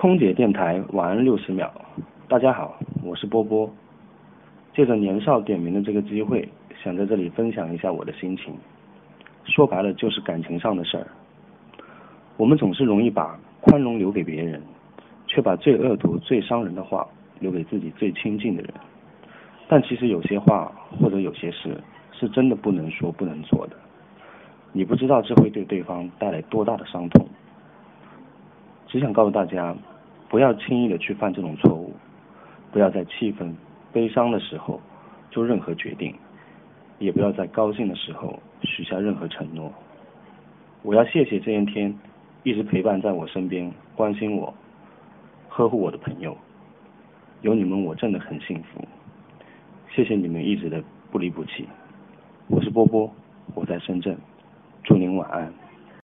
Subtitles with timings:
[0.00, 1.68] 空姐电台晚安六十秒，
[2.28, 3.68] 大家好，我是波波。
[4.72, 6.48] 借着年少点名的这个机会，
[6.80, 8.54] 想在这里分享一下我的心情。
[9.42, 11.08] 说白了就是感情上的事儿。
[12.36, 14.62] 我们总是容易把宽容留给别人，
[15.26, 17.04] 却把最恶毒、最伤人的话
[17.40, 18.72] 留给自己最亲近的人。
[19.66, 20.70] 但其实有些话
[21.00, 21.76] 或者有些事
[22.12, 23.74] 是真的不能说、不能做的。
[24.72, 27.26] 你不知道这会对对方带来多大的伤痛。
[28.88, 29.76] 只想告诉大家，
[30.28, 31.92] 不要轻易的去犯这种错误，
[32.72, 33.54] 不要在气愤、
[33.92, 34.80] 悲伤的时候
[35.30, 36.14] 做任何决定，
[36.98, 39.70] 也不要在高兴的时候许下任何承诺。
[40.82, 41.94] 我要谢谢这些天
[42.44, 44.54] 一直陪伴在我身边、关心我、
[45.48, 46.36] 呵护我的朋友，
[47.42, 48.82] 有你们我真的很幸福。
[49.90, 51.68] 谢谢你们一直的不离不弃。
[52.46, 53.12] 我是波波，
[53.54, 54.16] 我在深圳，
[54.82, 55.67] 祝您晚安。